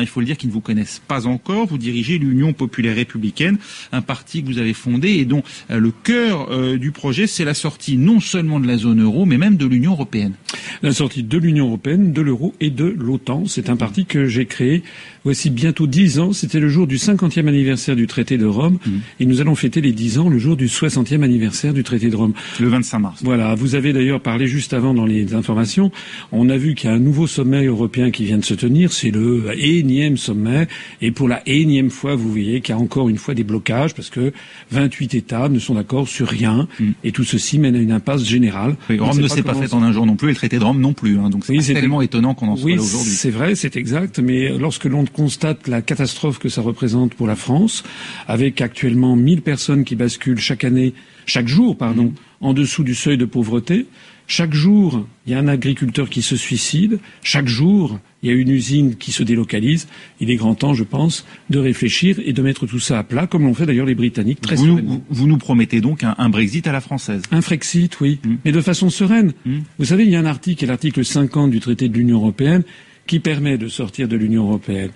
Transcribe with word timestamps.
hein, 0.00 0.02
il 0.02 0.08
faut 0.08 0.20
le 0.20 0.26
dire, 0.26 0.36
qui 0.36 0.46
ne 0.46 0.52
vous 0.52 0.60
connaissent 0.60 1.00
pas 1.06 1.26
encore. 1.26 1.66
Vous 1.66 1.78
dirigez 1.78 2.18
l'Union 2.18 2.52
populaire 2.52 2.96
républicaine, 2.96 3.58
un 3.92 4.02
parti 4.02 4.42
que 4.42 4.48
vous 4.48 4.58
avez 4.58 4.74
fondé 4.74 5.10
et 5.10 5.24
dont 5.24 5.42
euh, 5.70 5.78
le 5.78 5.90
cœur 5.90 6.50
euh, 6.50 6.76
du 6.76 6.90
projet, 6.90 7.26
c'est 7.26 7.44
la 7.44 7.54
sortie 7.54 7.96
non 7.96 8.20
seulement 8.20 8.60
de 8.60 8.66
la 8.66 8.76
zone 8.76 9.02
euro, 9.02 9.26
mais 9.26 9.38
même 9.38 9.56
de 9.56 9.66
l'Union 9.66 9.92
européenne. 9.92 10.34
La 10.82 10.92
sortie 10.92 11.22
de 11.22 11.38
l'Union 11.38 11.66
européenne, 11.66 12.12
de 12.12 12.22
l'euro 12.22 12.54
et 12.60 12.70
de 12.70 12.84
l'OTAN. 12.84 13.44
C'est 13.46 13.70
un 13.70 13.76
parti 13.76 14.06
que 14.06 14.26
j'ai 14.26 14.46
créé 14.46 14.82
voici 15.24 15.50
bientôt 15.50 15.86
dix 15.86 16.18
ans. 16.18 16.32
C'était 16.32 16.60
le 16.60 16.68
jour 16.68 16.86
du 16.86 16.98
cinquantième 16.98 17.48
anniversaire 17.48 17.96
du 17.96 18.06
traité 18.06 18.38
de 18.38 18.46
Rome. 18.46 18.78
Mmh. 18.84 18.90
Et 19.20 19.26
nous 19.26 19.40
allons 19.40 19.54
fêter 19.54 19.80
les 19.80 19.92
dix 19.92 20.18
ans 20.18 20.28
le 20.28 20.38
jour 20.38 20.56
du 20.56 20.68
soixantième 20.68 21.22
anniversaire 21.22 21.74
du 21.74 21.82
traité 21.82 22.08
de 22.08 22.16
Rome. 22.16 22.32
Le 22.58 22.68
25 22.68 22.98
mars. 22.98 23.20
Voilà. 23.22 23.54
Vous 23.54 23.74
avez 23.74 23.92
d'ailleurs 23.92 24.20
parlé 24.20 24.46
juste 24.46 24.72
avant 24.72 24.94
dans 24.94 25.06
les 25.06 25.34
informations. 25.34 25.90
On 26.32 26.48
a 26.48 26.56
vu 26.56 26.74
qu'il 26.74 26.88
y 26.88 26.92
a 26.92 26.96
un 26.96 27.00
nouveau 27.00 27.26
sommet 27.26 27.64
européen 27.64 28.10
qui 28.10 28.24
vient 28.24 28.38
de 28.38 28.44
se 28.44 28.54
tenir. 28.54 28.92
C'est 28.92 29.10
le 29.10 29.50
énième 29.90 30.16
sommet. 30.16 30.68
Et 31.00 31.10
pour 31.10 31.28
la 31.28 31.42
énième 31.46 31.90
fois, 31.90 32.14
vous 32.14 32.30
voyez 32.30 32.60
qu'il 32.60 32.74
y 32.74 32.78
a 32.78 32.80
encore 32.80 33.08
une 33.08 33.18
fois 33.18 33.34
des 33.34 33.44
blocages 33.44 33.94
parce 33.94 34.10
que 34.10 34.32
28 34.70 35.14
États 35.14 35.48
ne 35.48 35.58
sont 35.58 35.74
d'accord 35.74 36.08
sur 36.08 36.28
rien. 36.28 36.68
Mmh. 36.78 36.90
Et 37.04 37.12
tout 37.12 37.24
ceci 37.24 37.58
mène 37.58 37.76
à 37.76 37.78
une 37.78 37.92
impasse 37.92 38.24
générale. 38.24 38.76
Rome 38.88 39.20
ne 39.20 39.28
s'est 39.28 39.42
pas, 39.42 39.54
fait 39.54 39.74
en 39.74 39.82
un 39.82 39.92
jour 39.92 40.06
non 40.06 40.16
plus 40.16 40.28
et 40.28 40.32
le 40.32 40.36
traité 40.36 40.58
de 40.58 40.64
Rome 40.64 40.80
non 40.80 40.92
plus. 40.92 41.18
Hein. 41.18 41.30
Donc 41.30 41.44
c'est 41.46 41.74
tellement 41.74 42.02
étonnant 42.02 42.34
qu'on 42.34 42.48
en 42.48 42.56
soit 42.56 42.70
là 42.70 42.82
aujourd'hui. 42.82 43.12
C'est 43.12 43.30
vrai, 43.30 43.54
c'est 43.54 43.76
exact. 43.76 44.18
Mais 44.18 44.56
lorsque 44.56 44.84
l'on 44.84 45.04
constate 45.04 45.68
la 45.68 45.82
catastrophe 45.82 46.38
que 46.38 46.48
ça 46.48 46.62
représente 46.62 47.14
pour 47.14 47.26
la 47.26 47.36
France, 47.36 47.82
avec 48.28 48.60
actuellement 48.60 49.16
1000 49.16 49.42
personnes 49.42 49.84
qui 49.84 49.96
basculent 49.96 50.38
chaque 50.38 50.64
année, 50.64 50.94
chaque 51.26 51.48
jour, 51.48 51.76
pardon, 51.76 52.04
mmh. 52.04 52.14
En 52.40 52.52
dessous 52.52 52.84
du 52.84 52.94
seuil 52.94 53.18
de 53.18 53.24
pauvreté. 53.24 53.86
Chaque 54.26 54.54
jour, 54.54 55.06
il 55.26 55.32
y 55.32 55.34
a 55.34 55.40
un 55.40 55.48
agriculteur 55.48 56.08
qui 56.08 56.22
se 56.22 56.36
suicide. 56.36 57.00
Chaque 57.22 57.48
jour, 57.48 57.98
il 58.22 58.30
y 58.30 58.32
a 58.32 58.36
une 58.36 58.48
usine 58.48 58.94
qui 58.94 59.10
se 59.10 59.24
délocalise. 59.24 59.88
Il 60.20 60.30
est 60.30 60.36
grand 60.36 60.54
temps, 60.54 60.72
je 60.72 60.84
pense, 60.84 61.26
de 61.50 61.58
réfléchir 61.58 62.20
et 62.24 62.32
de 62.32 62.40
mettre 62.40 62.66
tout 62.66 62.78
ça 62.78 63.00
à 63.00 63.02
plat, 63.02 63.26
comme 63.26 63.42
l'ont 63.42 63.54
fait 63.54 63.66
d'ailleurs 63.66 63.86
les 63.86 63.96
Britanniques 63.96 64.40
très 64.40 64.54
vous 64.54 64.66
nous, 64.66 65.02
vous 65.10 65.26
nous 65.26 65.36
promettez 65.36 65.80
donc 65.80 66.04
un, 66.04 66.28
Brexit 66.28 66.66
à 66.68 66.72
la 66.72 66.80
française 66.80 67.22
Un 67.32 67.40
Frexit, 67.40 68.00
oui, 68.00 68.20
mmh. 68.24 68.34
mais 68.44 68.52
de 68.52 68.60
façon 68.60 68.88
sereine. 68.88 69.32
Mmh. 69.44 69.58
Vous 69.78 69.86
savez, 69.86 70.04
il 70.04 70.10
y 70.10 70.16
a 70.16 70.20
un 70.20 70.26
article, 70.26 70.64
l'article 70.66 71.04
50 71.04 71.50
du 71.50 71.58
traité 71.58 71.88
de 71.88 71.94
l'Union 71.94 72.18
européenne, 72.18 72.62
qui 73.10 73.18
permet 73.18 73.58
de 73.58 73.66
sortir 73.66 74.06
de 74.06 74.14
l'Union 74.14 74.44
européenne. 74.44 74.90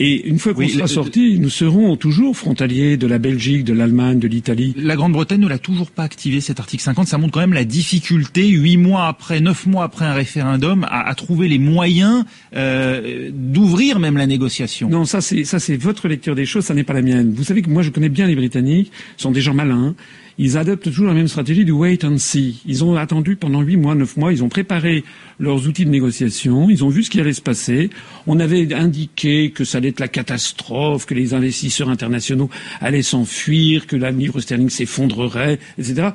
Et 0.00 0.26
une 0.26 0.38
fois 0.38 0.54
qu'on 0.54 0.66
sera 0.66 0.86
sorti, 0.86 1.38
nous 1.38 1.50
serons 1.50 1.98
toujours 1.98 2.34
frontaliers 2.34 2.96
de 2.96 3.06
la 3.06 3.18
Belgique, 3.18 3.62
de 3.62 3.74
l'Allemagne, 3.74 4.18
de 4.18 4.26
l'Italie. 4.26 4.74
La 4.78 4.96
Grande-Bretagne 4.96 5.40
ne 5.40 5.48
l'a 5.48 5.58
toujours 5.58 5.90
pas 5.90 6.04
activé 6.04 6.40
cet 6.40 6.60
article 6.60 6.82
50. 6.82 7.08
Ça 7.08 7.18
montre 7.18 7.34
quand 7.34 7.40
même 7.40 7.52
la 7.52 7.66
difficulté, 7.66 8.48
huit 8.48 8.78
mois 8.78 9.06
après, 9.06 9.42
neuf 9.42 9.66
mois 9.66 9.84
après 9.84 10.06
un 10.06 10.14
référendum, 10.14 10.86
à, 10.88 11.14
trouver 11.14 11.46
les 11.46 11.58
moyens 11.58 12.24
euh, 12.56 13.28
d'ouvrir 13.34 13.98
même 13.98 14.16
la 14.16 14.26
négociation. 14.26 14.88
Non, 14.88 15.04
ça 15.04 15.20
c'est 15.20 15.44
ça 15.44 15.58
c'est 15.58 15.76
votre 15.76 16.08
lecture 16.08 16.34
des 16.34 16.46
choses, 16.46 16.64
ça 16.64 16.72
n'est 16.72 16.84
pas 16.84 16.94
la 16.94 17.02
mienne. 17.02 17.34
Vous 17.36 17.44
savez 17.44 17.60
que 17.60 17.68
moi 17.68 17.82
je 17.82 17.90
connais 17.90 18.08
bien 18.08 18.26
les 18.26 18.34
Britanniques, 18.34 18.90
ce 19.18 19.24
sont 19.24 19.30
des 19.30 19.42
gens 19.42 19.52
malins 19.52 19.94
ils 20.38 20.56
adoptent 20.56 20.84
toujours 20.84 21.06
la 21.06 21.14
même 21.14 21.28
stratégie 21.28 21.64
du 21.64 21.72
wait 21.72 22.04
and 22.04 22.18
see. 22.18 22.62
Ils 22.64 22.84
ont 22.84 22.94
attendu 22.94 23.36
pendant 23.36 23.60
huit 23.60 23.76
mois, 23.76 23.94
neuf 23.94 24.16
mois, 24.16 24.32
ils 24.32 24.44
ont 24.44 24.48
préparé 24.48 25.04
leurs 25.40 25.66
outils 25.66 25.84
de 25.84 25.90
négociation, 25.90 26.70
ils 26.70 26.84
ont 26.84 26.88
vu 26.88 27.02
ce 27.02 27.10
qui 27.10 27.20
allait 27.20 27.32
se 27.32 27.42
passer. 27.42 27.90
On 28.26 28.38
avait 28.38 28.72
indiqué 28.72 29.50
que 29.50 29.64
ça 29.64 29.78
allait 29.78 29.88
être 29.88 30.00
la 30.00 30.08
catastrophe, 30.08 31.06
que 31.06 31.14
les 31.14 31.34
investisseurs 31.34 31.88
internationaux 31.88 32.50
allaient 32.80 33.02
s'enfuir, 33.02 33.86
que 33.86 33.96
la 33.96 34.12
livre 34.12 34.40
sterling 34.40 34.70
s'effondrerait, 34.70 35.58
etc. 35.76 36.10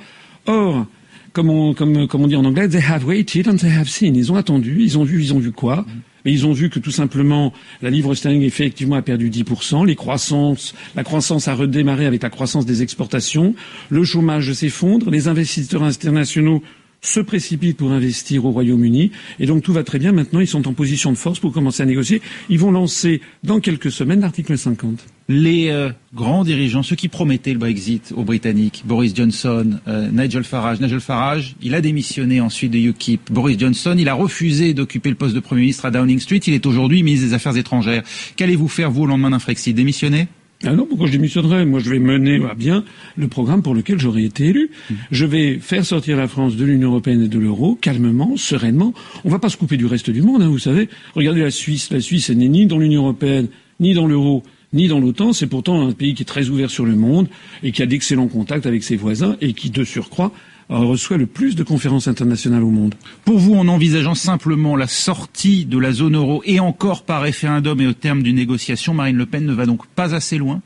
Or, 0.46 0.86
comme 1.34 1.50
on, 1.50 1.74
comme, 1.74 2.08
comme 2.08 2.22
on 2.22 2.28
dit 2.28 2.36
en 2.36 2.46
anglais, 2.46 2.70
they 2.70 2.82
have 2.82 3.06
waited 3.06 3.48
and 3.48 3.58
they 3.58 3.72
have 3.72 3.90
seen. 3.90 4.16
Ils 4.16 4.32
ont 4.32 4.36
attendu, 4.36 4.78
ils 4.80 4.98
ont 4.98 5.04
vu, 5.04 5.22
ils 5.22 5.34
ont 5.34 5.40
vu 5.40 5.52
quoi 5.52 5.86
mais 6.26 6.32
ils 6.32 6.46
ont 6.46 6.54
vu 6.54 6.70
que 6.70 6.80
tout 6.80 6.92
simplement 6.92 7.54
la 7.82 7.90
livre 7.90 8.16
sterling 8.16 8.44
effectivement 8.44 8.96
a 8.96 9.02
perdu 9.02 9.30
10%, 9.30 9.86
les 9.86 9.96
croissances, 9.96 10.74
la 10.96 11.04
croissance 11.04 11.48
a 11.48 11.54
redémarré 11.54 12.06
avec 12.06 12.24
la 12.24 12.30
croissance 12.30 12.66
des 12.66 12.82
exportations, 12.82 13.56
le 13.90 14.04
chômage 14.04 14.54
s'effondre, 14.54 15.10
les 15.10 15.28
investisseurs 15.28 15.84
internationaux 15.84 16.64
se 17.04 17.20
précipitent 17.20 17.78
pour 17.78 17.92
investir 17.92 18.46
au 18.46 18.52
Royaume-Uni. 18.52 19.12
Et 19.40 19.46
donc 19.46 19.62
tout 19.62 19.74
va 19.74 19.84
très 19.84 20.00
bien. 20.00 20.12
Maintenant, 20.12 20.40
ils 20.40 20.48
sont 20.48 20.68
en 20.68 20.74
position 20.74 21.12
de 21.12 21.18
force 21.18 21.40
pour 21.40 21.52
commencer 21.52 21.84
à 21.84 21.86
négocier. 21.86 22.22
Ils 22.50 22.58
vont 22.58 22.72
lancer 22.72 23.22
dans 23.44 23.60
quelques 23.60 23.92
semaines 23.92 24.22
l'article 24.22 24.58
50 24.58 25.06
les 25.30 25.70
euh, 25.70 25.90
grands 26.14 26.44
dirigeants, 26.44 26.84
ceux 26.84 26.96
qui 26.96 27.08
promettaient 27.08 27.54
le 27.54 27.60
Brexit 27.60 28.14
aux 28.16 28.24
Britanniques, 28.24 28.84
Boris 28.86 29.16
Johnson, 29.16 29.80
euh, 29.88 30.10
Nigel 30.12 30.44
Farage. 30.44 30.82
Nigel 30.82 31.00
Farage, 31.00 31.56
il 31.62 31.76
a 31.76 31.82
démissionné 31.82 32.42
ensuite 32.42 32.72
de 32.72 32.78
UKIP. 32.78 33.32
Boris 33.32 33.58
Johnson, 33.58 33.96
il 33.98 34.10
a 34.10 34.14
refusé 34.14 34.74
d'occuper 34.74 35.10
le 35.10 35.16
poste 35.16 35.34
de 35.34 35.40
Premier 35.40 35.62
ministre 35.62 35.86
à 35.86 35.92
Downing 35.92 36.20
Street. 36.20 36.42
Il 36.46 36.54
est 36.54 36.66
aujourd'hui 36.66 37.04
ministre 37.04 37.28
des 37.28 37.34
Affaires 37.34 37.56
étrangères. 37.56 38.04
Qu'allez-vous 38.36 38.68
faire, 38.68 38.92
vous, 38.92 39.04
au 39.04 39.06
lendemain 39.06 39.30
d'un 39.30 39.40
Frexit? 39.40 39.74
Démissionner? 39.74 40.28
Ah 40.66 40.74
non, 40.74 40.86
pourquoi 40.86 41.08
je 41.08 41.12
démissionnerais 41.12 41.66
Moi, 41.66 41.80
je 41.80 41.90
vais 41.90 42.00
mener 42.00 42.44
à 42.50 42.54
bien 42.54 42.86
le 43.18 43.28
programme 43.28 43.62
pour 43.62 43.76
lequel 43.76 44.00
j'aurais 44.00 44.24
été 44.24 44.46
élu. 44.46 44.70
Mmh. 44.90 44.94
Je 45.12 45.26
vais 45.26 45.60
faire 45.60 45.86
sortir 45.86 46.16
la 46.16 46.28
France 46.28 46.56
de 46.56 46.64
l'Union 46.64 46.90
européenne 46.90 47.24
et 47.24 47.28
de 47.28 47.40
l'euro, 47.40 47.76
calmement, 47.76 48.38
sereinement. 48.38 48.94
On 49.26 49.28
ne 49.28 49.34
va 49.34 49.40
pas 49.40 49.50
se 49.50 49.58
couper 49.58 49.78
du 49.78 49.86
reste 49.86 50.10
du 50.10 50.22
monde, 50.22 50.42
hein, 50.42 50.48
vous 50.48 50.60
savez. 50.60 50.90
Regardez 51.16 51.42
la 51.42 51.52
Suisse. 51.52 51.92
La 51.92 52.00
Suisse 52.00 52.30
n'est 52.30 52.48
ni 52.48 52.66
dans 52.66 52.78
l'Union 52.78 53.04
européenne, 53.04 53.48
ni 53.80 53.94
dans 53.94 54.08
l'euro 54.08 54.44
ni 54.74 54.88
dans 54.88 55.00
l'OTAN. 55.00 55.34
C'est 55.34 55.48
pourtant 55.48 55.88
un 55.88 55.92
pays 55.92 56.14
qui 56.14 56.24
est 56.24 56.26
très 56.26 56.50
ouvert 56.50 56.70
sur 56.70 56.86
le 56.86 56.96
monde 56.96 57.28
et 57.62 57.72
qui 57.72 57.82
a 57.82 57.86
d'excellents 57.86 58.28
contacts 58.28 58.66
avec 58.66 58.84
ses 58.84 58.96
voisins 58.96 59.38
et 59.42 59.54
qui, 59.54 59.70
de 59.70 59.84
surcroît, 59.84 60.32
reçoit 60.70 61.18
le 61.18 61.26
plus 61.26 61.56
de 61.56 61.64
conférences 61.64 62.08
internationales 62.08 62.64
au 62.64 62.70
monde. 62.70 62.96
Pour 63.26 63.38
vous, 63.38 63.56
en 63.56 63.68
envisageant 63.68 64.16
simplement 64.16 64.76
la 64.76 64.88
sortie 64.88 65.66
de 65.66 65.78
la 65.78 65.92
zone 65.92 66.16
euro 66.16 66.42
et 66.46 66.60
encore 66.60 67.04
par 67.04 67.22
référendum 67.22 67.80
et 67.82 67.88
au 67.88 67.94
terme 67.94 68.24
d'une 68.24 68.36
négociation, 68.36 68.94
Marine 68.94 69.18
Le 69.18 69.26
Pen 69.26 69.46
ne 69.46 69.54
va 69.54 69.66
donc 69.66 69.86
pas 69.88 70.16
assez 70.16 70.38
loin? 70.38 70.62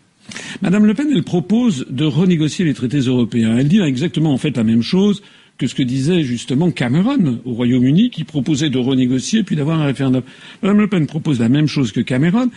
Madame 0.61 0.85
Le 0.85 0.93
Pen, 0.93 1.07
elle 1.13 1.23
propose 1.23 1.85
de 1.89 2.05
renégocier 2.05 2.65
les 2.65 2.73
traités 2.73 2.99
européens. 2.99 3.57
Elle 3.57 3.67
dit 3.67 3.79
exactement 3.79 4.33
en 4.33 4.37
fait 4.37 4.55
la 4.57 4.63
même 4.63 4.81
chose 4.81 5.21
que 5.57 5.67
ce 5.67 5.73
que 5.73 5.83
disait 5.83 6.23
justement 6.23 6.69
Cameron 6.69 7.39
au 7.45 7.53
Royaume-Uni, 7.53 8.09
qui 8.11 8.23
proposait 8.23 8.69
de 8.69 8.77
renégocier 8.77 9.43
puis 9.43 9.55
d'avoir 9.55 9.79
un 9.79 9.85
référendum. 9.85 10.21
Madame 10.61 10.79
Le 10.79 10.87
Pen 10.87 11.07
propose 11.07 11.39
la 11.39 11.49
même 11.49 11.67
chose 11.67 11.91
que 11.91 12.01
Cameron. 12.01 12.49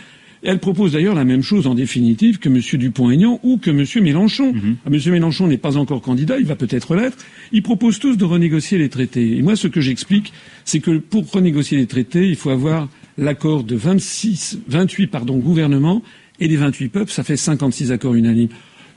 Elle 0.43 0.59
propose 0.59 0.93
d'ailleurs 0.93 1.13
la 1.13 1.23
même 1.23 1.43
chose 1.43 1.67
en 1.67 1.75
définitive 1.75 2.39
que 2.39 2.49
M. 2.49 2.59
Dupont-Aignan 2.79 3.39
ou 3.43 3.57
que 3.57 3.69
M. 3.69 3.85
Mélenchon. 4.03 4.53
Mhm. 4.53 4.77
Ah, 4.85 4.89
M. 4.91 5.11
Mélenchon 5.11 5.47
n'est 5.47 5.57
pas 5.57 5.77
encore 5.77 6.01
candidat, 6.01 6.39
il 6.39 6.45
va 6.45 6.55
peut-être 6.55 6.95
l'être. 6.95 7.17
Ils 7.51 7.61
proposent 7.61 7.99
tous 7.99 8.17
de 8.17 8.25
renégocier 8.25 8.77
les 8.77 8.89
traités. 8.89 9.37
Et 9.37 9.41
moi, 9.43 9.55
ce 9.55 9.67
que 9.67 9.81
j'explique, 9.81 10.33
c'est 10.65 10.79
que 10.79 10.97
pour 10.97 11.29
renégocier 11.29 11.77
les 11.77 11.85
traités, 11.85 12.27
il 12.27 12.35
faut 12.35 12.49
avoir 12.49 12.89
l'accord 13.17 13.63
de 13.63 13.75
26, 13.75 14.59
28 14.67 15.07
pardon, 15.07 15.37
gouvernements 15.37 16.01
et 16.39 16.47
des 16.47 16.57
28 16.57 16.89
peuples. 16.89 17.11
Ça 17.11 17.23
fait 17.23 17.37
56 17.37 17.91
accords 17.91 18.15
unanimes. 18.15 18.49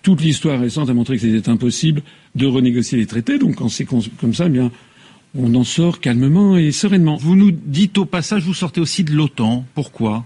Toute 0.02 0.22
l'histoire 0.22 0.60
récente 0.60 0.88
a 0.88 0.94
montré 0.94 1.16
que 1.16 1.22
c'était 1.22 1.48
impossible 1.48 2.02
de 2.34 2.46
renégocier 2.46 2.98
les 2.98 3.06
traités. 3.06 3.38
Donc 3.38 3.56
quand 3.56 3.68
c'est 3.68 3.84
comme 3.86 4.34
ça, 4.34 4.46
eh 4.46 4.50
bien, 4.50 4.70
on 5.36 5.54
en 5.54 5.64
sort 5.64 6.00
calmement 6.00 6.56
et 6.56 6.70
sereinement. 6.70 7.16
Vous 7.16 7.34
nous 7.34 7.50
dites 7.50 7.98
au 7.98 8.04
passage, 8.04 8.44
vous 8.44 8.54
sortez 8.54 8.80
aussi 8.80 9.02
de 9.04 9.12
l'OTAN. 9.12 9.64
Pourquoi? 9.74 10.24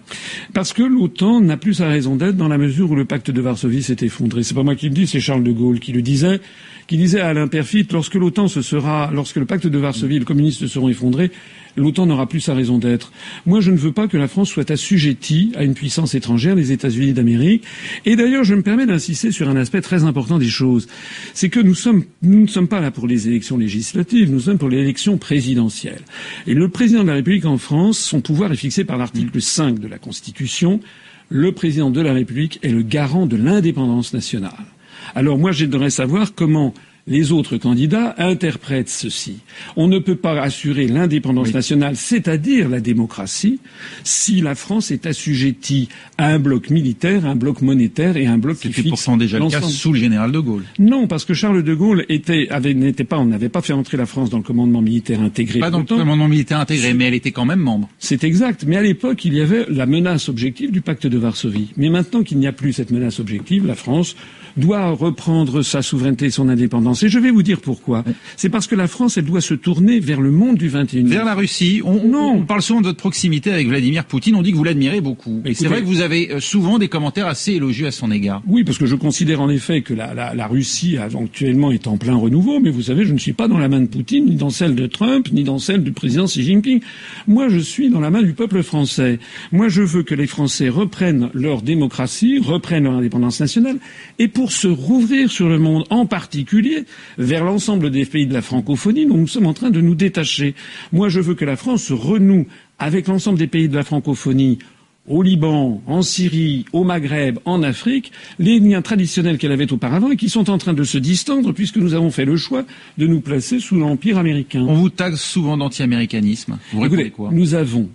Parce 0.53 0.73
que 0.73 0.83
l'OTAN 0.83 1.41
n'a 1.41 1.57
plus 1.57 1.75
sa 1.75 1.89
raison 1.89 2.17
d'être 2.17 2.37
dans 2.37 2.49
la 2.49 2.59
mesure 2.59 2.91
où 2.91 2.95
le 2.95 3.05
pacte 3.05 3.31
de 3.31 3.41
Varsovie 3.41 3.83
s'est 3.83 3.97
effondré. 4.03 4.43
C'est 4.43 4.55
pas 4.55 4.63
moi 4.63 4.75
qui 4.75 4.89
le 4.89 4.95
dis, 4.95 5.07
c'est 5.07 5.21
Charles 5.21 5.45
de 5.45 5.53
Gaulle 5.53 5.81
qui 5.81 5.93
le 5.93 6.03
disait, 6.03 6.41
qui 6.87 6.97
disait 6.97 7.21
à 7.21 7.29
Alain 7.29 7.49
Perfit, 7.49 7.87
lorsque 7.91 8.15
l'OTAN 8.15 8.49
se 8.49 8.63
sera, 8.63 9.11
lorsque 9.13 9.37
le 9.37 9.47
pacte 9.47 9.67
de 9.67 9.79
Varsovie 9.79 10.17
et 10.17 10.19
le 10.19 10.25
communiste 10.25 10.67
seront 10.67 10.89
effondrés, 10.89 11.31
l'OTAN 11.79 12.07
n'aura 12.07 12.27
plus 12.27 12.41
sa 12.41 12.55
raison 12.55 12.79
d'être. 12.79 13.13
Moi, 13.47 13.61
je 13.61 13.71
ne 13.71 13.77
veux 13.77 13.93
pas 13.93 14.09
que 14.09 14.17
la 14.17 14.29
France 14.29 14.49
soit 14.49 14.71
assujettie 14.71 15.53
à 15.55 15.65
une 15.65 15.75
puissance 15.75 16.15
étrangère, 16.15 16.55
les 16.55 16.73
États-Unis 16.73 17.13
d'Amérique. 17.13 17.65
Et 18.05 18.17
d'ailleurs, 18.17 18.45
je 18.45 18.55
me 18.55 18.63
permets 18.63 18.87
d'insister 18.87 19.31
sur 19.31 19.49
un 19.49 19.57
aspect 19.57 19.81
très 19.81 20.05
important 20.05 20.39
des 20.39 20.49
choses. 20.49 20.89
C'est 21.35 21.49
que 21.49 21.61
nous, 21.61 21.75
sommes, 21.75 22.05
nous 22.23 22.41
ne 22.41 22.47
sommes 22.47 22.69
pas 22.69 22.81
là 22.81 22.91
pour 22.91 23.07
les 23.07 23.29
élections 23.29 23.57
législatives, 23.57 24.31
nous 24.31 24.41
sommes 24.41 24.59
pour 24.59 24.69
présidentielle. 25.19 26.03
Et 26.47 26.55
le 26.55 26.69
président 26.69 27.03
de 27.03 27.09
la 27.09 27.15
République 27.15 27.45
en 27.45 27.59
France, 27.59 27.99
son 27.99 28.21
pouvoir 28.21 28.53
est 28.53 28.57
fixé 28.57 28.85
par 28.85 28.99
l'article 28.99 29.41
5 29.41 29.79
de 29.79 29.87
la 29.87 29.99
Constitution. 29.99 30.81
Le 31.29 31.53
président 31.53 31.91
de 31.91 32.01
la 32.01 32.13
République 32.13 32.59
est 32.63 32.71
le 32.71 32.83
garant 32.83 33.27
de 33.27 33.37
l'indépendance 33.37 34.13
nationale. 34.13 34.67
Alors 35.15 35.39
moi, 35.39 35.53
j'aimerais 35.53 35.91
savoir 35.91 36.35
comment 36.35 36.75
les 37.09 37.33
autres 37.33 37.57
candidats 37.57 38.15
interprètent 38.19 38.89
ceci. 38.89 39.39
On 39.77 39.89
ne 39.89 39.99
peut 39.99 40.17
pas 40.17 40.41
assurer 40.41 40.87
l'indépendance 40.87 41.53
nationale, 41.53 41.97
c'est-à-dire 41.97 42.69
la 42.69 42.81
démocratie, 42.81 43.59
si 44.05 44.41
la 44.41 44.55
France 44.55 44.91
est 44.91 45.07
assujettie 45.07 45.89
à 46.19 46.29
un 46.29 46.39
bloc 46.39 46.71
militaire, 46.71 47.27
un 47.27 47.35
bloc 47.35 47.63
monétaire 47.63 48.17
et 48.17 48.27
un 48.27 48.39
bloc 48.39 48.59
qui 48.59 48.73
fixe 48.73 48.89
pourtant 48.91 49.17
déjà 49.17 49.39
le 49.39 49.49
cas 49.49 49.63
sous 49.63 49.93
le 49.93 49.99
général 49.99 50.33
de 50.33 50.39
Gaulle. 50.39 50.65
Non, 50.79 51.07
parce 51.07 51.25
que 51.25 51.35
Charles 51.35 51.63
de 51.63 51.75
Gaulle 51.75 52.05
était, 52.09 52.49
n'était 52.75 53.05
pas, 53.05 53.19
on 53.19 53.27
n'avait 53.27 53.49
pas 53.49 53.63
fait 53.63 53.73
entrer 53.73 53.97
la 53.97 54.07
France 54.07 54.31
dans 54.31 54.39
le 54.39 54.43
commandement 54.43 54.83
militaire 54.83 55.21
intégré. 55.21 55.61
Pas 55.61 55.71
dans 55.71 55.81
le 55.81 55.85
commandement 55.85 56.29
militaire 56.29 56.61
intégré, 56.61 56.95
mais 56.95 57.07
elle 57.07 57.15
était 57.15 57.33
quand 57.33 57.47
même 57.47 57.61
membre. 57.61 57.89
C'est 57.99 58.25
exact. 58.25 58.65
Mais 58.67 58.77
à 58.77 58.83
l'époque, 58.83 59.25
il 59.25 59.35
y 59.35 59.41
avait 59.41 59.67
la 59.69 59.87
menace 59.87 60.29
objective 60.29 60.71
du 60.71 60.83
pacte 60.83 61.07
de 61.07 61.19
Varsovie. 61.19 61.69
Mais 61.77 61.89
maintenant 61.89 62.23
qu'il 62.23 62.39
n'y 62.39 62.47
a 62.47 62.53
plus 62.53 62.75
cette 62.75 62.91
menace 62.91 63.21
objective, 63.21 63.67
la 63.67 63.75
France 63.75 64.15
doit 64.57 64.91
reprendre 64.91 65.63
sa 65.63 65.83
souveraineté 65.83 66.27
et 66.27 66.31
son 66.31 66.49
indépendance. 66.49 67.03
Et 67.03 67.09
je 67.09 67.19
vais 67.19 67.31
vous 67.31 67.43
dire 67.43 67.61
pourquoi. 67.61 68.05
C'est 68.37 68.49
parce 68.49 68.67
que 68.67 68.75
la 68.75 68.89
France, 68.89 69.17
elle 69.17 69.25
doit 69.25 69.41
se 69.41 69.55
tourner 69.55 70.01
vers 70.01 70.21
le 70.21 70.31
monde 70.31 70.57
du 70.57 70.71
21e. 70.71 71.07
Vers 71.07 71.25
la 71.25 71.35
Russie. 71.35 71.81
On, 71.85 72.05
non. 72.09 72.33
on 72.37 72.45
parle 72.45 72.63
souvent 72.63 72.81
de 72.81 72.87
votre 72.87 72.99
proximité 72.99 73.51
avec 73.51 73.69
Vladimir 73.69 74.05
Poutine. 74.05 74.35
On 74.35 74.43
dit 74.43 74.53
que 74.53 74.57
vous 74.57 74.65
l'admirez 74.65 75.01
beaucoup. 75.01 75.43
Et 75.45 75.55
c'est 75.55 75.67
vrai 75.67 75.81
que 75.81 75.87
vous 75.87 76.01
avez 76.01 76.33
euh, 76.33 76.41
souvent 76.41 76.79
des 76.79 76.89
commentaires 76.89 77.27
assez 77.27 77.53
élogieux 77.53 77.87
à 77.87 77.91
son 77.91 78.11
égard. 78.11 78.43
Oui, 78.47 78.65
parce 78.65 78.79
que 78.79 78.87
je 78.87 78.95
considère 78.95 79.41
en 79.41 79.49
effet 79.49 79.83
que 79.83 79.95
la, 79.95 80.15
la, 80.15 80.35
la 80.35 80.47
Russie 80.47 80.97
actuellement 80.99 81.71
est 81.71 81.87
en 81.87 81.97
plein 81.97 82.17
renouveau. 82.17 82.61
Mais 82.61 82.71
vous 82.71 82.83
savez, 82.83 83.05
je 83.05 83.13
ne 83.13 83.19
suis 83.19 83.33
pas 83.33 83.49
dans 83.49 83.59
la 83.59 83.69
main 83.69 83.81
de 83.81 83.87
Poutine, 83.87 84.27
ni 84.27 84.37
dans 84.37 84.51
celle 84.51 84.75
de 84.75 84.87
Trump, 84.87 85.29
ni 85.33 85.45
dans 85.45 85.59
celle 85.59 85.83
du 85.83 85.93
président 85.93 86.25
Xi 86.25 86.43
Jinping. 86.43 86.81
Moi, 87.27 87.49
je 87.49 87.59
suis 87.59 87.91
dans 87.91 88.01
la 88.01 88.11
main 88.11 88.23
du 88.23 88.33
peuple 88.33 88.63
français. 88.63 89.19
Moi, 89.53 89.69
je 89.69 89.83
veux 89.83 90.03
que 90.03 90.15
les 90.15 90.27
Français 90.27 90.69
reprennent 90.69 91.31
leur 91.35 91.63
démocratie, 91.63 92.39
reprennent 92.39 92.85
leur 92.85 92.95
indépendance 92.95 93.41
nationale, 93.41 93.79
et 94.19 94.29
pour 94.39 94.53
se 94.53 94.69
rouvrir 94.69 95.33
sur 95.33 95.49
le 95.49 95.59
monde, 95.59 95.83
en 95.91 96.07
particulier 96.07 96.85
vers 97.19 97.43
l'ensemble 97.43 97.91
des 97.91 98.07
pays 98.07 98.25
de 98.25 98.33
la 98.33 98.41
francophonie 98.41 99.05
dont 99.05 99.17
nous 99.17 99.27
sommes 99.27 99.47
en 99.47 99.53
train 99.53 99.71
de 99.71 99.81
nous 99.81 99.97
détacher. 99.97 100.55
Moi, 100.93 101.09
je 101.09 101.19
veux 101.19 101.35
que 101.35 101.45
la 101.45 101.57
France 101.57 101.83
se 101.83 101.93
renoue 101.93 102.47
avec 102.79 103.09
l'ensemble 103.09 103.37
des 103.37 103.49
pays 103.49 103.69
de 103.69 103.75
la 103.75 103.83
francophonie 103.83 104.61
au 105.09 105.23
Liban, 105.23 105.83
en 105.89 106.03
Syrie, 106.03 106.67
au 106.73 106.85
Maghreb, 106.85 107.41
en 107.47 107.65
Afrique, 107.65 108.13
les 108.39 108.61
liens 108.61 108.81
traditionnels 108.81 109.39
qu'elle 109.39 109.51
avait 109.51 109.73
auparavant 109.73 110.13
et 110.13 110.17
qui 110.17 110.29
sont 110.29 110.51
en 110.51 110.59
train 110.59 110.73
de 110.73 110.85
se 110.85 110.99
distendre 110.99 111.51
puisque 111.51 111.79
nous 111.79 111.95
avons 111.95 112.13
fait 112.13 112.25
le 112.25 112.37
choix 112.37 112.65
de 112.97 113.09
nous 113.09 113.21
placer 113.21 113.59
sous 113.59 113.75
l'empire 113.75 114.19
américain. 114.19 114.65
On 114.69 114.75
vous 114.75 114.91
taxe 114.91 115.21
souvent 115.21 115.57
d'anti-américanisme. 115.57 116.59
Vous 116.73 116.85
Écoutez, 116.85 117.11
quoi? 117.11 117.31
Nous 117.33 117.55
avons 117.55 117.89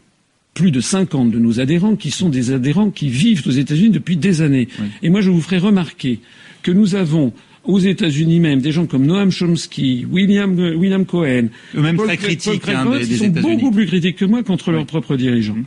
plus 0.53 0.71
de 0.71 0.81
50 0.81 1.31
de 1.31 1.39
nos 1.39 1.59
adhérents 1.59 1.95
qui 1.95 2.11
sont 2.11 2.29
des 2.29 2.51
adhérents 2.51 2.91
qui 2.91 3.09
vivent 3.09 3.44
aux 3.47 3.51
États-Unis 3.51 3.89
depuis 3.89 4.17
des 4.17 4.41
années. 4.41 4.67
Et 5.01 5.09
moi, 5.09 5.21
je 5.21 5.29
vous 5.29 5.41
ferai 5.41 5.57
remarquer 5.57 6.19
que 6.61 6.71
nous 6.71 6.95
avons 6.95 7.33
aux 7.63 7.79
États-Unis 7.79 8.39
même 8.39 8.61
des 8.61 8.71
gens 8.71 8.85
comme 8.85 9.05
Noam 9.05 9.31
Chomsky, 9.31 10.05
William, 10.09 10.57
William 10.57 11.05
Cohen, 11.05 11.47
eux-mêmes 11.75 11.97
très 11.97 12.17
critiques 12.17 12.67
hein, 12.67 12.85
des, 12.97 13.15
sont 13.15 13.27
beaucoup 13.29 13.71
plus 13.71 13.88
critiques 13.88 14.17
que 14.17 14.25
moi 14.25 14.44
contre 14.44 14.71
leurs 14.71 14.85
propres 14.85 15.15
dirigeants. 15.15 15.55
Mmh. 15.55 15.65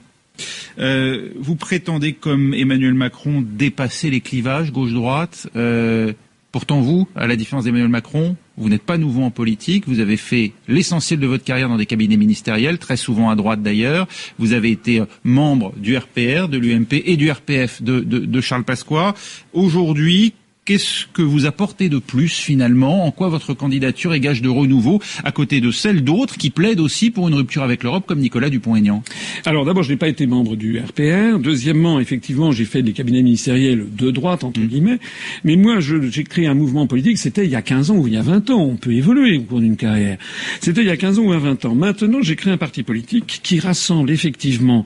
Euh, 0.79 1.31
vous 1.39 1.57
prétendez, 1.57 2.13
comme 2.13 2.53
Emmanuel 2.53 2.95
Macron, 2.95 3.43
dépasser 3.47 4.11
les 4.11 4.21
clivages 4.21 4.73
gauche-droite. 4.73 5.49
Euh, 5.57 6.13
pourtant, 6.53 6.81
vous, 6.81 7.09
à 7.17 7.27
la 7.27 7.37
différence 7.37 7.65
d'Emmanuel 7.65 7.89
Macron, 7.89 8.37
vous 8.57 8.69
n'êtes 8.69 8.83
pas 8.83 8.99
nouveau 8.99 9.23
en 9.23 9.31
politique. 9.31 9.85
Vous 9.87 10.01
avez 10.01 10.17
fait 10.17 10.53
l'essentiel 10.69 11.21
de 11.21 11.27
votre 11.27 11.45
carrière 11.45 11.69
dans 11.69 11.77
des 11.77 11.87
cabinets 11.87 12.17
ministériels, 12.17 12.79
très 12.79 12.97
souvent 12.97 13.31
à 13.31 13.37
droite 13.37 13.63
d'ailleurs. 13.63 14.07
Vous 14.39 14.53
avez 14.53 14.71
été 14.71 15.03
membre 15.25 15.73
du 15.77 15.97
RPR, 15.97 16.49
de 16.49 16.59
l'UMP 16.59 17.03
et 17.05 17.17
du 17.17 17.31
RPF 17.31 17.83
de 17.83 18.41
Charles 18.41 18.65
Pasqua. 18.65 19.15
Aujourd'hui, 19.53 20.35
Qu'est-ce 20.67 21.07
que 21.13 21.23
vous 21.23 21.47
apportez 21.47 21.89
de 21.89 22.01
plus 22.01 22.29
finalement? 22.29 23.07
En 23.07 23.13
quoi 23.13 23.29
votre 23.29 23.55
candidature 23.55 24.13
est 24.15 24.19
gage 24.19 24.43
de 24.43 24.49
renouveau 24.49 25.01
à 25.23 25.31
côté 25.31 25.61
de 25.61 25.71
celle 25.71 26.03
d'autres 26.03 26.37
qui 26.37 26.51
plaident 26.51 26.81
aussi 26.81 27.13
pour 27.13 27.29
une 27.29 27.35
rupture 27.35 27.63
avec 27.63 27.85
l'Europe 27.85 28.03
comme 28.05 28.19
Nicolas 28.19 28.51
Dupont-Aignan? 28.51 29.05
Alors 29.45 29.65
d'abord, 29.65 29.85
je 29.85 29.93
n'ai 29.93 29.97
pas 29.97 30.09
été 30.09 30.27
membre 30.27 30.57
du 30.57 30.81
RPR. 30.81 31.39
Deuxièmement, 31.39 32.01
effectivement, 32.01 32.51
j'ai 32.51 32.65
fait 32.65 32.83
des 32.83 32.93
cabinets 32.93 33.23
ministériels 33.23 33.87
de 33.97 34.11
droite, 34.11 34.43
entre 34.43 34.59
mmh. 34.59 34.67
guillemets. 34.67 34.99
Mais 35.45 35.55
moi, 35.55 35.79
j'ai 35.79 36.25
créé 36.25 36.49
un 36.49 36.55
mouvement 36.55 36.89
politique, 36.89 37.19
c'était 37.19 37.45
il 37.45 37.51
y 37.53 37.57
a 37.57 37.63
15 37.63 37.93
ans 37.93 37.97
ou 37.99 38.09
il 38.09 38.15
y 38.15 38.17
a 38.17 38.23
20 38.23 38.51
ans. 38.51 38.61
On 38.61 38.75
peut 38.75 38.93
évoluer 38.93 39.39
au 39.39 39.43
cours 39.43 39.61
d'une 39.61 39.77
carrière. 39.77 40.19
C'était 40.61 40.81
il 40.81 40.89
y 40.89 40.91
a 40.91 40.97
15 40.97 41.21
ans 41.21 41.23
ou 41.23 41.27
il 41.27 41.35
y 41.35 41.37
a 41.37 41.39
20 41.39 41.65
ans. 41.67 41.77
Maintenant, 41.77 42.23
j'ai 42.23 42.35
créé 42.35 42.53
un 42.53 42.59
parti 42.59 42.83
politique 42.83 43.39
qui 43.45 43.61
rassemble 43.61 44.11
effectivement 44.11 44.85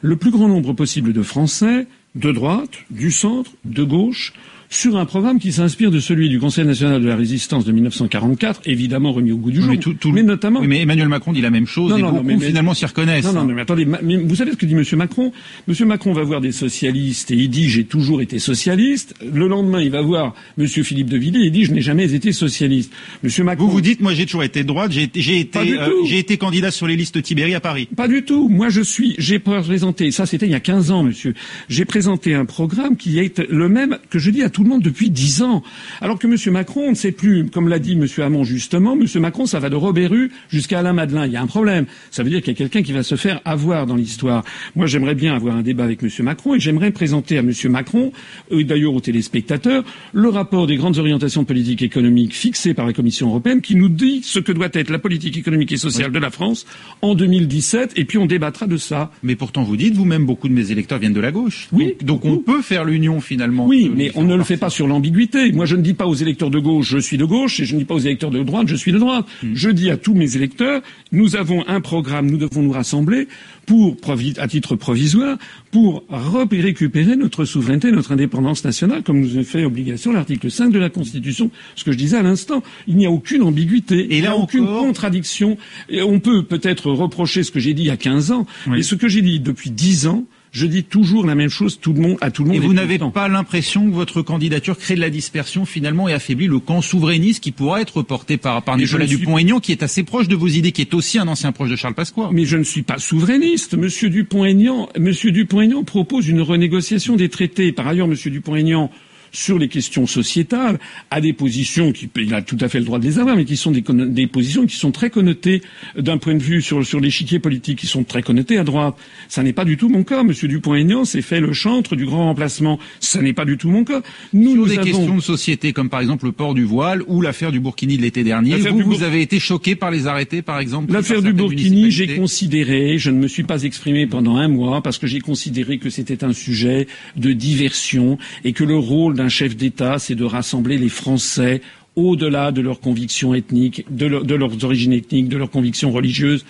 le 0.00 0.16
plus 0.16 0.32
grand 0.32 0.48
nombre 0.48 0.72
possible 0.72 1.12
de 1.12 1.22
Français 1.22 1.86
de 2.16 2.32
droite, 2.32 2.70
du 2.90 3.12
centre, 3.12 3.52
de 3.64 3.84
gauche, 3.84 4.32
sur 4.72 4.96
un 4.96 5.04
programme 5.04 5.40
qui 5.40 5.50
s'inspire 5.50 5.90
de 5.90 5.98
celui 5.98 6.28
du 6.28 6.38
Conseil 6.38 6.64
national 6.64 7.02
de 7.02 7.08
la 7.08 7.16
résistance 7.16 7.64
de 7.64 7.72
1944, 7.72 8.62
évidemment 8.66 9.12
remis 9.12 9.32
au 9.32 9.36
goût 9.36 9.50
du 9.50 9.60
jour, 9.60 9.74
mais, 10.12 10.22
notamment. 10.22 10.60
mais 10.62 10.80
Emmanuel 10.80 11.08
Macron 11.08 11.32
dit 11.32 11.40
la 11.40 11.50
même 11.50 11.66
chose 11.66 11.92
et 11.98 12.02
beaucoup 12.02 12.40
finalement 12.40 12.72
s'y 12.72 12.86
reconnaissent. 12.86 13.24
Non, 13.24 13.44
non, 13.44 13.52
mais 13.52 13.62
attendez, 13.62 13.84
vous 13.84 14.36
savez 14.36 14.52
ce 14.52 14.56
que 14.56 14.66
dit 14.66 14.76
Monsieur 14.76 14.96
Macron? 14.96 15.32
Monsieur 15.66 15.86
Macron 15.86 16.12
va 16.12 16.22
voir 16.22 16.40
des 16.40 16.52
socialistes 16.52 17.32
et 17.32 17.34
il 17.34 17.50
dit 17.50 17.68
j'ai 17.68 17.82
toujours 17.82 18.22
été 18.22 18.38
socialiste. 18.38 19.16
Le 19.20 19.48
lendemain, 19.48 19.82
il 19.82 19.90
va 19.90 20.02
voir 20.02 20.34
Monsieur 20.56 20.84
Philippe 20.84 21.10
de 21.10 21.18
Villiers 21.18 21.40
et 21.40 21.46
il 21.46 21.52
dit 21.52 21.64
je 21.64 21.72
n'ai 21.72 21.80
jamais 21.80 22.14
été 22.14 22.30
socialiste. 22.30 22.92
Monsieur 23.24 23.42
Macron. 23.42 23.66
Vous 23.66 23.72
vous 23.72 23.80
dites 23.80 24.00
moi 24.00 24.14
j'ai 24.14 24.24
toujours 24.24 24.44
été 24.44 24.62
de 24.62 24.68
droite, 24.68 24.92
j'ai 24.92 25.02
été, 25.02 25.20
j'ai 25.20 25.40
été, 25.40 25.58
euh, 25.58 25.90
j'ai 26.04 26.18
été 26.18 26.36
candidat 26.36 26.70
sur 26.70 26.86
les 26.86 26.94
listes 26.94 27.20
Tibéri 27.20 27.56
à 27.56 27.60
Paris. 27.60 27.88
Pas 27.96 28.06
du 28.06 28.22
tout. 28.22 28.48
Moi 28.48 28.68
je 28.68 28.82
suis, 28.82 29.16
j'ai 29.18 29.40
présenté, 29.40 30.12
ça 30.12 30.26
c'était 30.26 30.46
il 30.46 30.52
y 30.52 30.54
a 30.54 30.60
15 30.60 30.92
ans, 30.92 31.02
Monsieur. 31.02 31.34
J'ai 31.68 31.84
présenté 31.84 32.34
un 32.34 32.44
programme 32.44 32.96
qui 32.96 33.18
est 33.18 33.40
le 33.50 33.68
même 33.68 33.98
que 34.10 34.20
je 34.20 34.30
dis 34.30 34.44
à 34.44 34.48
tout 34.48 34.59
tout 34.60 34.64
le 34.64 34.70
monde 34.70 34.82
depuis 34.82 35.08
dix 35.08 35.40
ans. 35.40 35.62
Alors 36.02 36.18
que 36.18 36.26
M. 36.26 36.52
Macron, 36.52 36.82
on 36.88 36.90
ne 36.90 36.94
sait 36.94 37.12
plus, 37.12 37.46
comme 37.46 37.68
l'a 37.68 37.78
dit 37.78 37.92
M. 37.92 38.06
Hamon 38.18 38.44
justement, 38.44 38.92
M. 38.92 39.06
Macron, 39.22 39.46
ça 39.46 39.58
va 39.58 39.70
de 39.70 39.74
Robert 39.74 40.10
jusqu'à 40.50 40.80
Alain 40.80 40.92
Madelin. 40.92 41.24
Il 41.24 41.32
y 41.32 41.36
a 41.36 41.40
un 41.40 41.46
problème. 41.46 41.86
Ça 42.10 42.22
veut 42.22 42.28
dire 42.28 42.42
qu'il 42.42 42.52
y 42.52 42.56
a 42.56 42.58
quelqu'un 42.58 42.82
qui 42.82 42.92
va 42.92 43.02
se 43.02 43.14
faire 43.14 43.40
avoir 43.46 43.86
dans 43.86 43.96
l'histoire. 43.96 44.44
Moi, 44.76 44.86
j'aimerais 44.86 45.14
bien 45.14 45.34
avoir 45.34 45.56
un 45.56 45.62
débat 45.62 45.84
avec 45.84 46.02
M. 46.02 46.10
Macron 46.20 46.56
et 46.56 46.60
j'aimerais 46.60 46.90
présenter 46.90 47.38
à 47.38 47.40
M. 47.40 47.52
Macron, 47.70 48.12
et 48.50 48.64
d'ailleurs 48.64 48.92
aux 48.92 49.00
téléspectateurs, 49.00 49.82
le 50.12 50.28
rapport 50.28 50.66
des 50.66 50.76
grandes 50.76 50.98
orientations 50.98 51.44
politiques 51.44 51.80
et 51.80 51.86
économiques 51.86 52.34
fixées 52.34 52.74
par 52.74 52.84
la 52.84 52.92
Commission 52.92 53.28
européenne 53.28 53.62
qui 53.62 53.76
nous 53.76 53.88
dit 53.88 54.20
ce 54.22 54.40
que 54.40 54.52
doit 54.52 54.68
être 54.74 54.90
la 54.90 54.98
politique 54.98 55.38
économique 55.38 55.72
et 55.72 55.78
sociale 55.78 56.12
de 56.12 56.18
la 56.18 56.30
France 56.30 56.66
en 57.00 57.14
2017 57.14 57.94
et 57.96 58.04
puis 58.04 58.18
on 58.18 58.26
débattra 58.26 58.66
de 58.66 58.76
ça. 58.76 59.10
Mais 59.22 59.36
pourtant, 59.36 59.62
vous 59.62 59.78
dites 59.78 59.94
vous-même, 59.94 60.26
beaucoup 60.26 60.48
de 60.48 60.52
mes 60.52 60.70
électeurs 60.70 60.98
viennent 60.98 61.14
de 61.14 61.20
la 61.20 61.32
gauche. 61.32 61.68
Oui. 61.72 61.94
Donc, 62.02 62.10
donc 62.10 62.24
on 62.24 62.38
peut 62.38 62.60
faire 62.60 62.84
l'union 62.84 63.20
finalement. 63.20 63.66
Oui, 63.66 63.90
mais 63.94 64.10
on 64.16 64.24
ne 64.24 64.34
le 64.34 64.42
fait 64.50 64.56
pas 64.56 64.70
sur 64.70 64.88
l'ambiguïté. 64.88 65.52
Moi, 65.52 65.64
je 65.64 65.76
ne 65.76 65.82
dis 65.82 65.94
pas 65.94 66.06
aux 66.06 66.14
électeurs 66.14 66.50
de 66.50 66.58
gauche, 66.58 66.88
je 66.88 66.98
suis 66.98 67.16
de 67.16 67.24
gauche, 67.24 67.60
et 67.60 67.64
je 67.64 67.74
ne 67.74 67.78
dis 67.78 67.84
pas 67.84 67.94
aux 67.94 68.00
électeurs 68.00 68.32
de 68.32 68.42
droite, 68.42 68.66
je 68.66 68.74
suis 68.74 68.90
de 68.90 68.98
droite. 68.98 69.24
Hmm. 69.44 69.52
Je 69.54 69.70
dis 69.70 69.90
à 69.90 69.96
tous 69.96 70.12
mes 70.12 70.36
électeurs, 70.36 70.82
nous 71.12 71.36
avons 71.36 71.64
un 71.68 71.80
programme, 71.80 72.28
nous 72.28 72.36
devons 72.36 72.62
nous 72.62 72.72
rassembler 72.72 73.28
pour, 73.66 73.96
à 74.38 74.48
titre 74.48 74.74
provisoire, 74.74 75.38
pour 75.70 76.02
récupérer 76.50 77.14
notre 77.14 77.44
souveraineté, 77.44 77.92
notre 77.92 78.10
indépendance 78.10 78.64
nationale, 78.64 79.04
comme 79.04 79.20
nous 79.20 79.38
a 79.38 79.44
fait 79.44 79.64
obligation 79.64 80.12
l'article 80.12 80.50
5 80.50 80.72
de 80.72 80.80
la 80.80 80.90
Constitution. 80.90 81.52
Ce 81.76 81.84
que 81.84 81.92
je 81.92 81.96
disais 81.96 82.16
à 82.16 82.22
l'instant, 82.22 82.64
il 82.88 82.96
n'y 82.96 83.06
a 83.06 83.10
aucune 83.10 83.42
ambiguïté, 83.42 84.08
il 84.10 84.22
n'y 84.22 84.26
a 84.26 84.36
aucune 84.36 84.66
contradiction. 84.66 85.58
Et 85.88 86.02
on 86.02 86.18
peut 86.18 86.42
peut-être 86.42 86.90
reprocher 86.90 87.44
ce 87.44 87.52
que 87.52 87.60
j'ai 87.60 87.72
dit 87.72 87.82
il 87.82 87.88
y 87.88 87.90
a 87.90 87.96
15 87.96 88.32
ans, 88.32 88.46
et 88.76 88.82
ce 88.82 88.96
que 88.96 89.06
j'ai 89.06 89.22
dit 89.22 89.38
depuis 89.38 89.70
10 89.70 90.08
ans, 90.08 90.24
je 90.52 90.66
dis 90.66 90.84
toujours 90.84 91.24
la 91.24 91.34
même 91.34 91.48
chose 91.48 91.78
tout 91.80 91.92
le 91.92 92.00
monde, 92.00 92.18
à 92.20 92.30
tout 92.30 92.42
le 92.42 92.48
monde. 92.50 92.56
Et 92.56 92.60
vous 92.60 92.72
n'avez 92.72 92.98
pas 92.98 93.28
l'impression 93.28 93.86
que 93.88 93.94
votre 93.94 94.22
candidature 94.22 94.76
crée 94.76 94.96
de 94.96 95.00
la 95.00 95.10
dispersion 95.10 95.64
finalement 95.64 96.08
et 96.08 96.12
affaiblit 96.12 96.46
le 96.46 96.58
camp 96.58 96.80
souverainiste 96.80 97.42
qui 97.42 97.52
pourra 97.52 97.80
être 97.80 98.02
porté 98.02 98.36
par, 98.36 98.62
par 98.62 98.76
Nicolas 98.76 99.06
Dupont-Aignan, 99.06 99.60
qui 99.60 99.72
est 99.72 99.82
assez 99.82 100.02
proche 100.02 100.28
de 100.28 100.36
vos 100.36 100.48
idées, 100.48 100.72
qui 100.72 100.82
est 100.82 100.94
aussi 100.94 101.18
un 101.18 101.28
ancien 101.28 101.52
proche 101.52 101.70
de 101.70 101.76
Charles 101.76 101.94
Pasqua. 101.94 102.30
Mais 102.32 102.44
je 102.44 102.56
ne 102.56 102.64
suis 102.64 102.82
pas 102.82 102.98
souverainiste. 102.98 103.76
Monsieur 103.76 104.10
Dupont-Aignan, 104.10 104.88
Monsieur 104.98 105.30
Dupont-Aignan 105.30 105.84
propose 105.84 106.28
une 106.28 106.40
renégociation 106.40 107.16
des 107.16 107.28
traités. 107.28 107.72
Par 107.72 107.86
ailleurs, 107.86 108.08
Monsieur 108.08 108.30
Dupont-Aignan 108.30 108.90
sur 109.32 109.58
les 109.58 109.68
questions 109.68 110.06
sociétales 110.06 110.78
à 111.10 111.20
des 111.20 111.32
positions 111.32 111.92
qui 111.92 112.08
il 112.16 112.34
a 112.34 112.42
tout 112.42 112.58
à 112.60 112.68
fait 112.68 112.78
le 112.78 112.84
droit 112.84 112.98
de 112.98 113.04
les 113.04 113.18
avoir, 113.18 113.36
mais 113.36 113.44
qui 113.44 113.56
sont 113.56 113.70
des, 113.70 113.82
des 113.82 114.26
positions 114.26 114.66
qui 114.66 114.76
sont 114.76 114.92
très 114.92 115.10
connotées 115.10 115.62
d'un 115.96 116.18
point 116.18 116.34
de 116.34 116.42
vue 116.42 116.62
sur, 116.62 116.84
sur 116.84 117.00
l'échiquier 117.00 117.38
politique, 117.38 117.78
qui 117.78 117.86
sont 117.86 118.04
très 118.04 118.22
connotées 118.22 118.58
à 118.58 118.64
droite. 118.64 118.94
Ça 119.28 119.42
n'est 119.42 119.52
pas 119.52 119.64
du 119.64 119.76
tout 119.76 119.88
mon 119.88 120.04
cas. 120.04 120.22
Monsieur 120.22 120.48
Dupont-Aignan 120.48 121.04
s'est 121.04 121.22
fait 121.22 121.40
le 121.40 121.52
chantre 121.52 121.96
du 121.96 122.04
grand 122.04 122.26
remplacement. 122.26 122.78
Ça 123.00 123.22
n'est 123.22 123.32
pas 123.32 123.44
du 123.44 123.56
tout 123.56 123.70
mon 123.70 123.84
cas. 123.84 124.02
Nous, 124.32 124.54
sur 124.54 124.66
des 124.66 124.90
questions 124.90 125.16
de 125.16 125.22
société, 125.22 125.72
comme 125.72 125.88
par 125.88 126.00
exemple 126.00 126.26
le 126.26 126.32
port 126.32 126.54
du 126.54 126.64
voile 126.64 127.02
ou 127.06 127.22
l'affaire 127.22 127.52
du 127.52 127.60
Burkini 127.60 127.96
de 127.96 128.02
l'été 128.02 128.22
dernier, 128.22 128.56
vous, 128.56 128.80
vous 128.80 129.02
avez 129.02 129.22
été 129.22 129.38
choqué 129.38 129.74
par 129.74 129.90
les 129.90 130.06
arrêtés, 130.06 130.42
par 130.42 130.58
exemple 130.60 130.92
L'affaire 130.92 131.22
du 131.22 131.32
Burkini, 131.32 131.90
j'ai 131.90 132.16
considéré, 132.16 132.98
je 132.98 133.10
ne 133.10 133.18
me 133.18 133.28
suis 133.28 133.44
pas 133.44 133.62
exprimé 133.62 134.06
pendant 134.06 134.36
un 134.36 134.48
mois 134.48 134.82
parce 134.82 134.98
que 134.98 135.06
j'ai 135.06 135.20
considéré 135.20 135.78
que 135.78 135.90
c'était 135.90 136.24
un 136.24 136.32
sujet 136.32 136.86
de 137.16 137.32
diversion 137.32 138.18
et 138.44 138.52
que 138.52 138.64
le 138.64 138.76
rôle 138.76 139.14
d'un 139.20 139.28
chef 139.28 139.54
d'État, 139.54 139.98
c'est 139.98 140.14
de 140.14 140.24
rassembler 140.24 140.78
les 140.78 140.88
Français 140.88 141.60
au-delà 141.94 142.52
de 142.52 142.62
leurs 142.62 142.80
convictions 142.80 143.34
ethniques, 143.34 143.84
de, 143.90 144.08
de, 144.08 144.34
leurs 144.34 144.64
origines 144.64 144.92
ethniques, 144.92 145.28
de 145.28 145.36
leurs 145.36 145.50
convictions 145.50 145.90
religieuses 145.90 146.46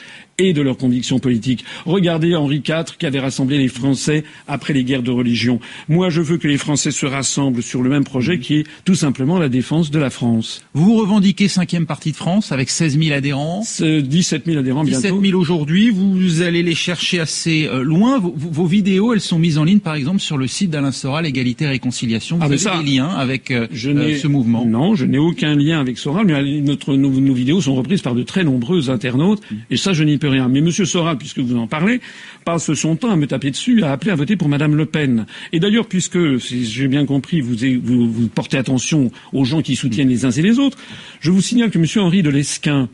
et 0.49 0.52
de 0.52 0.62
leurs 0.62 0.76
convictions 0.76 1.18
politiques. 1.18 1.64
Regardez 1.87 2.35
Henri 2.35 2.62
IV 2.66 2.97
qui 2.99 3.06
avait 3.06 3.20
rassemblé 3.20 3.59
les 3.59 3.68
Français 3.68 4.25
après 4.49 4.73
les 4.73 4.85
guerres 4.85 5.02
de 5.02 5.11
religion. 5.11 5.61
Moi, 5.88 6.11
je 6.11 6.20
veux 6.20 6.38
que 6.38 6.49
les 6.49 6.59
Français 6.59 6.90
se 6.90 7.06
rassemblent 7.06 7.62
sur 7.62 7.82
le 7.82 7.90
même 7.90 8.04
projet 8.04 8.38
qui 8.38 8.56
est 8.56 8.66
tout 8.85 8.94
simplement 8.94 9.38
la 9.38 9.49
défense 9.49 9.90
de 9.90 9.99
la 9.99 10.11
France. 10.11 10.62
Vous 10.75 10.97
revendiquez 10.97 11.49
cinquième 11.49 11.87
partie 11.87 12.12
de 12.12 12.16
France 12.16 12.52
avec 12.52 12.70
16 12.70 12.99
000 12.99 13.14
adhérents 13.14 13.62
17 13.80 14.47
000 14.47 14.59
adhérents 14.59 14.85
bientôt. 14.85 15.02
17 15.02 15.30
000 15.30 15.38
aujourd'hui. 15.38 15.90
Vous 15.90 16.42
allez 16.42 16.62
les 16.62 16.75
chercher 16.75 17.20
assez 17.20 17.66
euh, 17.66 17.82
loin. 17.82 18.18
Vos, 18.18 18.35
vos, 18.37 18.66
vidéos, 18.66 19.12
elles 19.12 19.20
sont 19.20 19.38
mises 19.38 19.59
en 19.59 19.64
ligne, 19.64 19.80
par 19.80 19.94
exemple, 19.94 20.20
sur 20.20 20.37
le 20.37 20.47
site 20.47 20.70
d'Alain 20.70 20.92
Soral, 20.92 21.26
Égalité 21.26 21.64
et 21.64 21.68
Réconciliation. 21.68 22.37
Vous 22.37 22.42
ah, 22.42 22.73
avez 22.73 22.85
des 22.85 22.90
liens 22.90 23.09
avec 23.09 23.50
euh, 23.50 23.66
je 23.73 23.90
euh, 23.90 24.16
ce 24.16 24.26
mouvement 24.26 24.64
Non, 24.64 24.94
je 24.94 25.04
n'ai 25.04 25.18
aucun 25.18 25.54
lien 25.54 25.80
avec 25.80 25.99
Soral, 25.99 26.26
mais 26.26 26.61
notre, 26.61 26.94
nos, 26.94 27.11
nos, 27.11 27.35
vidéos 27.35 27.61
sont 27.61 27.75
reprises 27.75 28.02
par 28.02 28.14
de 28.14 28.23
très 28.23 28.44
nombreux 28.44 28.90
internautes, 28.90 29.42
et 29.70 29.76
ça, 29.76 29.92
je 29.92 30.04
n'y 30.04 30.18
peux 30.18 30.28
rien. 30.30 30.49
Mais 30.49 30.60
Monsieur 30.60 30.84
Soral, 30.84 31.18
puisque 31.18 31.38
vous 31.38 31.56
en 31.56 31.66
parlez, 31.66 32.00
passe 32.44 32.72
son 32.75 32.96
temps 32.96 33.10
à 33.10 33.16
me 33.16 33.26
taper 33.26 33.50
dessus, 33.50 33.82
à 33.82 33.92
appeler 33.92 34.10
à 34.10 34.14
voter 34.14 34.37
pour 34.37 34.49
Madame 34.49 34.75
Le 34.76 34.87
Pen. 34.87 35.26
Et 35.52 35.60
d'ailleurs, 35.60 35.87
puisque, 35.87 36.40
si 36.40 36.64
j'ai 36.64 36.88
bien 36.88 37.06
compris, 37.06 37.40
vous, 37.40 37.56
vous, 37.82 38.10
vous, 38.10 38.28
portez 38.28 38.56
attention 38.56 39.10
aux 39.32 39.44
gens 39.44 39.62
qui 39.62 39.76
soutiennent 39.76 40.08
les 40.08 40.25
uns 40.25 40.30
et 40.30 40.42
les 40.42 40.58
autres, 40.58 40.78
je 41.20 41.30
vous 41.30 41.42
signale 41.42 41.70
que 41.70 41.78
Monsieur 41.78 42.00
Henri 42.00 42.22
de 42.22 42.30
Lesquin, 42.30 42.88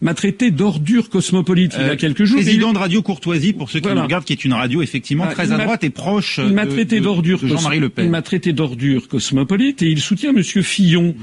m'a 0.00 0.14
traité 0.14 0.50
d'ordure 0.50 1.10
cosmopolite 1.10 1.74
il 1.78 1.82
y 1.82 1.88
a 1.88 1.92
euh, 1.92 1.96
quelques 1.96 2.24
jours. 2.24 2.40
Président 2.40 2.72
de 2.72 2.78
Radio 2.78 3.02
Courtoisie, 3.02 3.52
pour 3.52 3.70
ceux 3.70 3.80
qui 3.80 3.88
nous 3.88 4.02
regardent, 4.02 4.24
qui 4.24 4.32
est 4.32 4.44
une 4.44 4.54
radio 4.54 4.82
effectivement 4.82 5.26
ah, 5.28 5.32
très 5.32 5.52
à 5.52 5.58
droite 5.58 5.84
et 5.84 5.90
proche 5.90 6.40
il 6.42 6.54
m'a 6.54 6.66
traité 6.66 7.00
d'ordure 7.00 7.46
Jean-Marie 7.46 7.80
Le 7.80 7.88
Pen. 7.88 8.06
Il 8.06 8.10
m'a 8.10 8.22
traité 8.22 8.52
d'ordure 8.52 9.08
cosmopolite 9.08 9.82
et 9.82 9.90
il 9.90 10.00
soutient 10.00 10.32
Monsieur 10.32 10.62
Fillon. 10.62 11.14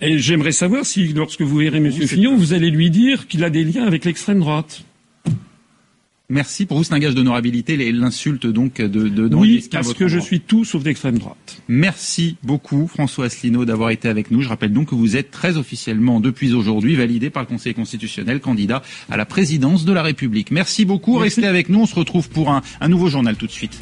Et 0.00 0.18
j'aimerais 0.18 0.52
savoir 0.52 0.84
si, 0.84 1.08
lorsque 1.08 1.42
vous 1.42 1.56
verrez 1.56 1.78
Monsieur 1.78 2.06
Fillon, 2.06 2.36
vous 2.36 2.52
allez 2.52 2.70
lui 2.70 2.90
dire 2.90 3.28
qu'il 3.28 3.44
a 3.44 3.50
des 3.50 3.64
liens 3.64 3.84
avec 3.84 4.04
l'extrême 4.04 4.40
droite. 4.40 4.84
Merci. 6.32 6.64
Pour 6.64 6.78
vous, 6.78 6.84
c'est 6.84 6.94
un 6.94 6.98
gage 6.98 7.14
d'honorabilité, 7.14 7.76
l'insulte 7.92 8.46
donc 8.46 8.80
de, 8.80 9.08
de 9.08 9.34
Oui, 9.34 9.68
parce 9.70 9.92
que 9.92 10.08
je 10.08 10.18
suis 10.18 10.40
tout 10.40 10.64
sauf 10.64 10.82
d'extrême 10.82 11.18
droite. 11.18 11.62
Merci 11.68 12.38
beaucoup, 12.42 12.86
François 12.86 13.26
Asselineau, 13.26 13.66
d'avoir 13.66 13.90
été 13.90 14.08
avec 14.08 14.30
nous. 14.30 14.40
Je 14.40 14.48
rappelle 14.48 14.72
donc 14.72 14.88
que 14.88 14.94
vous 14.94 15.16
êtes 15.16 15.30
très 15.30 15.58
officiellement, 15.58 16.20
depuis 16.20 16.54
aujourd'hui, 16.54 16.96
validé 16.96 17.28
par 17.28 17.42
le 17.42 17.48
Conseil 17.48 17.74
constitutionnel, 17.74 18.40
candidat 18.40 18.82
à 19.10 19.18
la 19.18 19.26
présidence 19.26 19.84
de 19.84 19.92
la 19.92 20.02
République. 20.02 20.50
Merci 20.50 20.86
beaucoup. 20.86 21.18
Restez 21.18 21.46
avec 21.46 21.68
nous. 21.68 21.80
On 21.80 21.86
se 21.86 21.94
retrouve 21.94 22.30
pour 22.30 22.50
un, 22.50 22.62
un 22.80 22.88
nouveau 22.88 23.08
journal 23.08 23.36
tout 23.36 23.46
de 23.46 23.52
suite. 23.52 23.78